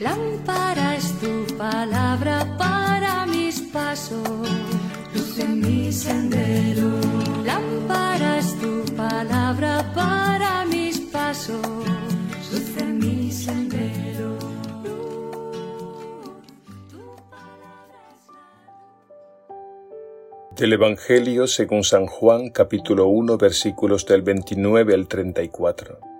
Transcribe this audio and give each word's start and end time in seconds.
Lámpara 0.00 0.96
es 0.96 1.12
tu 1.20 1.44
palabra 1.58 2.56
para 2.56 3.26
mis 3.26 3.60
pasos, 3.60 4.48
luz 5.14 5.38
en 5.38 5.60
mi 5.60 5.92
sendero. 5.92 6.88
Lámpara 7.44 8.38
es 8.38 8.58
tu 8.58 8.82
palabra 8.96 9.92
para 9.94 10.64
mis 10.64 11.00
pasos, 11.00 11.60
luz 12.50 12.76
en 12.78 12.98
mi 12.98 13.30
sendero. 13.30 14.38
Del 20.56 20.72
Evangelio 20.72 21.46
según 21.46 21.84
San 21.84 22.06
Juan 22.06 22.48
capítulo 22.48 23.08
1 23.08 23.36
versículos 23.36 24.06
del 24.06 24.22
29 24.22 24.94
al 24.94 25.08
34. 25.08 26.19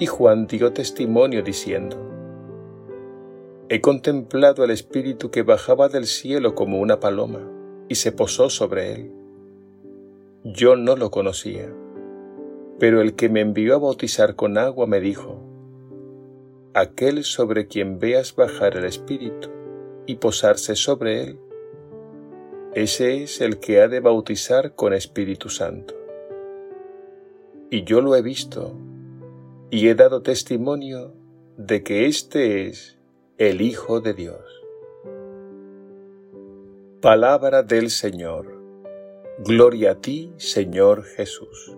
Y 0.00 0.06
Juan 0.06 0.46
dio 0.46 0.72
testimonio 0.72 1.42
diciendo, 1.42 1.98
He 3.68 3.82
contemplado 3.82 4.64
al 4.64 4.70
Espíritu 4.70 5.30
que 5.30 5.42
bajaba 5.42 5.90
del 5.90 6.06
cielo 6.06 6.54
como 6.54 6.80
una 6.80 7.00
paloma 7.00 7.46
y 7.86 7.96
se 7.96 8.10
posó 8.10 8.48
sobre 8.48 8.94
él. 8.94 9.12
Yo 10.42 10.74
no 10.74 10.96
lo 10.96 11.10
conocía, 11.10 11.70
pero 12.78 13.02
el 13.02 13.14
que 13.14 13.28
me 13.28 13.42
envió 13.42 13.74
a 13.74 13.78
bautizar 13.78 14.36
con 14.36 14.56
agua 14.56 14.86
me 14.86 15.00
dijo, 15.00 15.38
Aquel 16.72 17.22
sobre 17.22 17.66
quien 17.66 17.98
veas 17.98 18.34
bajar 18.34 18.78
el 18.78 18.86
Espíritu 18.86 19.50
y 20.06 20.14
posarse 20.14 20.76
sobre 20.76 21.24
él, 21.24 21.38
ese 22.72 23.22
es 23.22 23.42
el 23.42 23.60
que 23.60 23.82
ha 23.82 23.88
de 23.88 24.00
bautizar 24.00 24.74
con 24.74 24.94
Espíritu 24.94 25.50
Santo. 25.50 25.94
Y 27.68 27.84
yo 27.84 28.00
lo 28.00 28.16
he 28.16 28.22
visto 28.22 28.74
y 29.70 29.88
he 29.88 29.94
dado 29.94 30.22
testimonio 30.22 31.14
de 31.56 31.82
que 31.82 32.06
éste 32.06 32.66
es 32.66 32.98
el 33.38 33.60
Hijo 33.60 34.00
de 34.00 34.14
Dios. 34.14 34.42
Palabra 37.00 37.62
del 37.62 37.90
Señor. 37.90 38.60
Gloria 39.38 39.92
a 39.92 39.94
ti, 39.94 40.34
Señor 40.36 41.04
Jesús. 41.04 41.74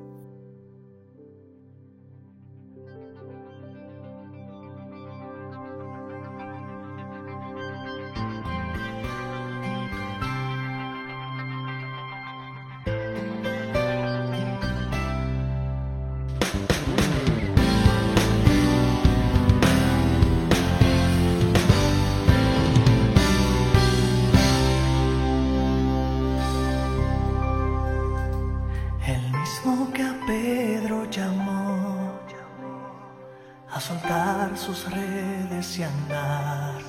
Soltar 33.80 34.56
sus 34.56 34.90
redes 34.90 35.78
y 35.78 35.82
andar. 35.82 36.80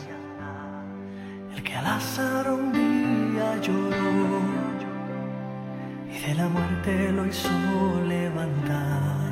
El 1.56 1.64
que 1.64 1.76
al 1.76 1.86
azar 1.86 2.52
un 2.52 2.74
día 2.74 3.58
lloró 3.62 4.42
y 6.12 6.20
de 6.20 6.36
la 6.36 6.48
muerte 6.48 7.12
lo 7.12 7.26
hizo 7.26 7.50
levantar. 8.08 9.23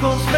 miracles. 0.00 0.37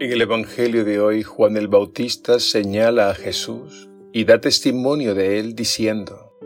En 0.00 0.12
el 0.12 0.22
Evangelio 0.22 0.84
de 0.84 1.00
hoy, 1.00 1.24
Juan 1.24 1.56
el 1.56 1.66
Bautista 1.66 2.38
señala 2.38 3.10
a 3.10 3.14
Jesús 3.14 3.90
y 4.12 4.26
da 4.26 4.40
testimonio 4.40 5.16
de 5.16 5.40
él 5.40 5.56
diciendo, 5.56 6.38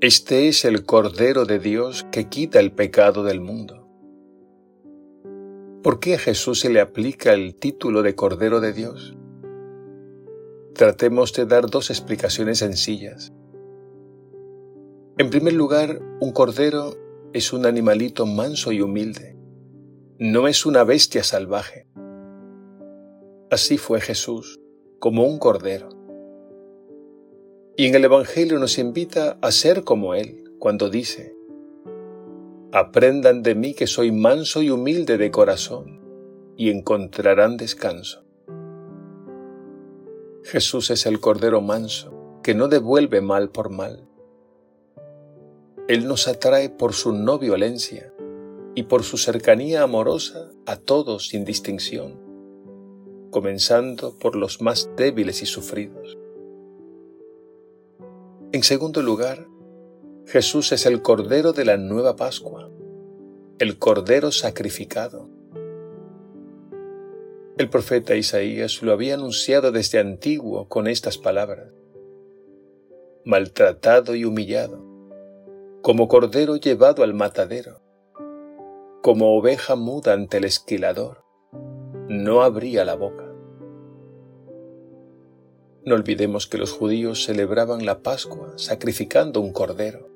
Este 0.00 0.48
es 0.48 0.64
el 0.64 0.84
Cordero 0.84 1.44
de 1.44 1.60
Dios 1.60 2.04
que 2.10 2.28
quita 2.28 2.58
el 2.58 2.72
pecado 2.72 3.22
del 3.22 3.40
mundo. 3.40 3.86
¿Por 5.84 6.00
qué 6.00 6.14
a 6.14 6.18
Jesús 6.18 6.58
se 6.58 6.68
le 6.68 6.80
aplica 6.80 7.32
el 7.32 7.54
título 7.54 8.02
de 8.02 8.16
Cordero 8.16 8.58
de 8.58 8.72
Dios? 8.72 9.16
Tratemos 10.74 11.32
de 11.32 11.46
dar 11.46 11.70
dos 11.70 11.90
explicaciones 11.90 12.58
sencillas. 12.58 13.32
En 15.16 15.30
primer 15.30 15.52
lugar, 15.52 16.00
un 16.18 16.32
cordero 16.32 16.92
es 17.32 17.52
un 17.52 17.66
animalito 17.66 18.26
manso 18.26 18.72
y 18.72 18.80
humilde. 18.80 19.36
No 20.18 20.48
es 20.48 20.66
una 20.66 20.82
bestia 20.82 21.22
salvaje. 21.22 21.86
Así 23.56 23.78
fue 23.78 24.02
Jesús, 24.02 24.60
como 24.98 25.24
un 25.24 25.38
cordero. 25.38 25.88
Y 27.74 27.86
en 27.86 27.94
el 27.94 28.04
Evangelio 28.04 28.58
nos 28.58 28.76
invita 28.76 29.38
a 29.40 29.50
ser 29.50 29.82
como 29.82 30.12
Él 30.12 30.44
cuando 30.58 30.90
dice, 30.90 31.34
Aprendan 32.70 33.42
de 33.42 33.54
mí 33.54 33.72
que 33.72 33.86
soy 33.86 34.12
manso 34.12 34.60
y 34.60 34.68
humilde 34.68 35.16
de 35.16 35.30
corazón, 35.30 36.02
y 36.58 36.68
encontrarán 36.68 37.56
descanso. 37.56 38.26
Jesús 40.44 40.90
es 40.90 41.06
el 41.06 41.18
Cordero 41.18 41.62
manso, 41.62 42.12
que 42.42 42.54
no 42.54 42.68
devuelve 42.68 43.22
mal 43.22 43.48
por 43.48 43.70
mal. 43.70 44.06
Él 45.88 46.06
nos 46.06 46.28
atrae 46.28 46.68
por 46.68 46.92
su 46.92 47.14
no 47.14 47.38
violencia 47.38 48.12
y 48.74 48.82
por 48.82 49.02
su 49.02 49.16
cercanía 49.16 49.82
amorosa 49.82 50.50
a 50.66 50.76
todos 50.76 51.28
sin 51.28 51.46
distinción 51.46 52.25
comenzando 53.30 54.16
por 54.18 54.36
los 54.36 54.60
más 54.60 54.90
débiles 54.96 55.42
y 55.42 55.46
sufridos. 55.46 56.16
En 58.52 58.62
segundo 58.62 59.02
lugar, 59.02 59.46
Jesús 60.26 60.72
es 60.72 60.86
el 60.86 61.02
Cordero 61.02 61.52
de 61.52 61.64
la 61.64 61.76
nueva 61.76 62.16
Pascua, 62.16 62.70
el 63.58 63.78
Cordero 63.78 64.32
sacrificado. 64.32 65.28
El 67.58 67.68
profeta 67.68 68.14
Isaías 68.14 68.82
lo 68.82 68.92
había 68.92 69.14
anunciado 69.14 69.72
desde 69.72 69.98
antiguo 69.98 70.68
con 70.68 70.86
estas 70.86 71.18
palabras. 71.18 71.72
Maltratado 73.24 74.14
y 74.14 74.24
humillado, 74.24 74.84
como 75.82 76.08
cordero 76.08 76.56
llevado 76.56 77.02
al 77.02 77.14
matadero, 77.14 77.80
como 79.02 79.36
oveja 79.36 79.76
muda 79.76 80.14
ante 80.14 80.38
el 80.38 80.44
esquilador, 80.44 81.25
no 82.08 82.42
abría 82.42 82.84
la 82.84 82.94
boca. 82.94 83.24
No 85.84 85.94
olvidemos 85.94 86.46
que 86.46 86.58
los 86.58 86.72
judíos 86.72 87.24
celebraban 87.24 87.84
la 87.84 88.00
Pascua 88.00 88.52
sacrificando 88.56 89.40
un 89.40 89.52
cordero, 89.52 90.08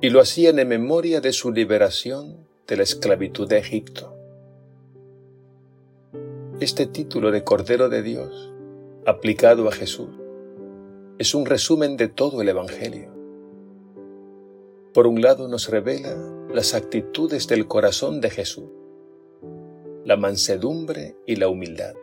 y 0.00 0.10
lo 0.10 0.20
hacían 0.20 0.58
en 0.58 0.68
memoria 0.68 1.20
de 1.20 1.32
su 1.32 1.52
liberación 1.52 2.46
de 2.66 2.76
la 2.76 2.82
esclavitud 2.82 3.48
de 3.48 3.58
Egipto. 3.58 4.14
Este 6.60 6.86
título 6.86 7.30
de 7.30 7.44
Cordero 7.44 7.88
de 7.88 8.02
Dios, 8.02 8.52
aplicado 9.06 9.68
a 9.68 9.72
Jesús, 9.72 10.10
es 11.18 11.34
un 11.34 11.46
resumen 11.46 11.96
de 11.96 12.08
todo 12.08 12.40
el 12.40 12.48
Evangelio. 12.48 13.10
Por 14.94 15.06
un 15.06 15.20
lado 15.20 15.46
nos 15.48 15.68
revela 15.68 16.16
las 16.52 16.74
actitudes 16.74 17.48
del 17.48 17.66
corazón 17.66 18.20
de 18.20 18.30
Jesús, 18.30 18.70
la 20.04 20.16
mansedumbre 20.16 21.16
y 21.26 21.36
la 21.36 21.48
humildad 21.48 21.94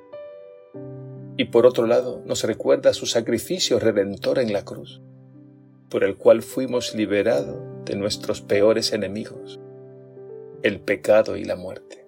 y 1.38 1.46
por 1.46 1.66
otro 1.66 1.86
lado 1.86 2.22
nos 2.26 2.44
recuerda 2.44 2.94
su 2.94 3.06
sacrificio 3.06 3.80
redentor 3.80 4.40
en 4.40 4.54
la 4.54 4.64
cruz, 4.64 5.02
por 5.90 6.04
el 6.04 6.16
cual 6.16 6.42
fuimos 6.42 6.96
liberados 6.96 7.58
de 7.86 7.96
nuestros 7.96 8.42
peores 8.42 8.94
enemigos, 8.94 9.60
el 10.64 10.80
pecado 10.80 11.36
y 11.36 11.44
la 11.44 11.56
muerte. 11.56 12.06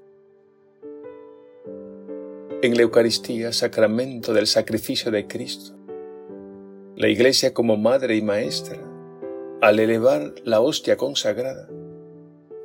En 2.62 2.76
la 2.76 2.82
Eucaristía, 2.82 3.52
sacramento 3.52 4.34
del 4.34 4.48
sacrificio 4.48 5.12
de 5.12 5.28
Cristo, 5.28 5.76
la 6.96 7.10
Iglesia 7.10 7.54
como 7.54 7.78
madre 7.78 8.16
y 8.16 8.22
maestra, 8.22 8.80
al 9.62 9.80
elevar 9.80 10.34
la 10.44 10.62
hostia 10.62 10.98
consagrada, 10.98 11.68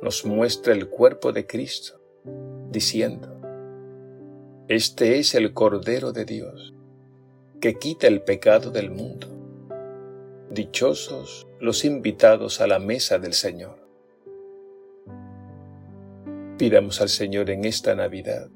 nos 0.01 0.25
muestra 0.25 0.73
el 0.73 0.89
cuerpo 0.89 1.31
de 1.31 1.45
Cristo, 1.45 1.99
diciendo, 2.73 3.39
este 4.67 5.19
es 5.19 5.35
el 5.35 5.53
Cordero 5.53 6.11
de 6.11 6.25
Dios, 6.25 6.73
que 7.61 7.75
quita 7.75 8.07
el 8.07 8.23
pecado 8.23 8.71
del 8.71 8.89
mundo. 8.89 9.27
Dichosos 10.49 11.47
los 11.59 11.85
invitados 11.85 12.59
a 12.59 12.67
la 12.67 12.79
mesa 12.79 13.19
del 13.19 13.33
Señor. 13.33 13.77
Pidamos 16.57 16.99
al 16.99 17.09
Señor 17.09 17.49
en 17.51 17.63
esta 17.63 17.95
Navidad 17.95 18.49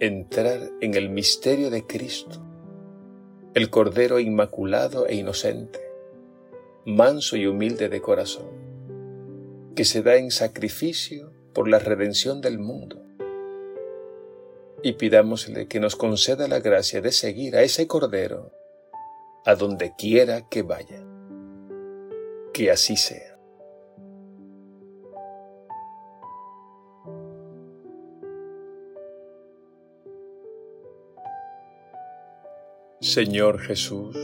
entrar 0.00 0.70
en 0.80 0.94
el 0.94 1.10
misterio 1.10 1.68
de 1.68 1.86
Cristo, 1.86 2.42
el 3.52 3.68
Cordero 3.68 4.18
inmaculado 4.18 5.06
e 5.06 5.16
inocente, 5.16 5.80
manso 6.86 7.36
y 7.36 7.46
humilde 7.46 7.90
de 7.90 8.00
corazón, 8.00 8.48
que 9.76 9.84
se 9.84 10.02
da 10.02 10.16
en 10.16 10.30
sacrificio 10.30 11.32
por 11.52 11.68
la 11.68 11.78
redención 11.78 12.40
del 12.40 12.58
mundo 12.58 13.09
y 14.82 14.92
pidámosle 14.94 15.66
que 15.68 15.80
nos 15.80 15.96
conceda 15.96 16.48
la 16.48 16.60
gracia 16.60 17.00
de 17.00 17.12
seguir 17.12 17.56
a 17.56 17.62
ese 17.62 17.86
Cordero 17.86 18.52
a 19.44 19.54
donde 19.54 19.94
quiera 19.96 20.48
que 20.48 20.62
vaya. 20.62 21.02
Que 22.52 22.70
así 22.70 22.96
sea. 22.96 23.38
Señor 33.00 33.60
Jesús, 33.60 34.16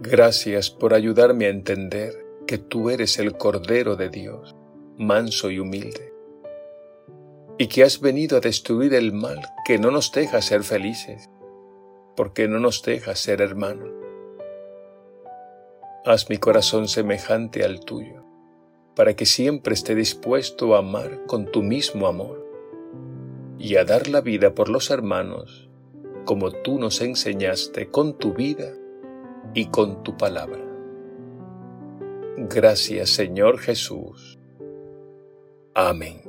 gracias 0.00 0.68
por 0.68 0.94
ayudarme 0.94 1.46
a 1.46 1.50
entender 1.50 2.12
que 2.46 2.58
tú 2.58 2.90
eres 2.90 3.18
el 3.18 3.36
Cordero 3.36 3.94
de 3.94 4.08
Dios, 4.08 4.56
manso 4.96 5.50
y 5.50 5.60
humilde 5.60 6.07
y 7.58 7.66
que 7.66 7.82
has 7.82 8.00
venido 8.00 8.36
a 8.36 8.40
destruir 8.40 8.94
el 8.94 9.12
mal 9.12 9.40
que 9.64 9.78
no 9.78 9.90
nos 9.90 10.12
deja 10.12 10.40
ser 10.40 10.62
felices, 10.62 11.28
porque 12.16 12.46
no 12.46 12.60
nos 12.60 12.82
deja 12.82 13.16
ser 13.16 13.40
hermanos. 13.42 13.90
Haz 16.04 16.30
mi 16.30 16.38
corazón 16.38 16.86
semejante 16.86 17.64
al 17.64 17.80
tuyo, 17.80 18.24
para 18.94 19.14
que 19.14 19.26
siempre 19.26 19.74
esté 19.74 19.96
dispuesto 19.96 20.74
a 20.74 20.78
amar 20.78 21.26
con 21.26 21.50
tu 21.50 21.62
mismo 21.62 22.06
amor 22.06 22.46
y 23.58 23.74
a 23.74 23.84
dar 23.84 24.08
la 24.08 24.20
vida 24.20 24.54
por 24.54 24.68
los 24.68 24.90
hermanos, 24.90 25.68
como 26.24 26.52
tú 26.52 26.78
nos 26.78 27.00
enseñaste 27.00 27.90
con 27.90 28.16
tu 28.18 28.34
vida 28.34 28.72
y 29.52 29.66
con 29.66 30.04
tu 30.04 30.16
palabra. 30.16 30.64
Gracias 32.36 33.10
Señor 33.10 33.58
Jesús. 33.58 34.38
Amén. 35.74 36.27